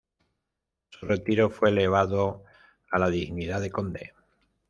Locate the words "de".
3.61-3.69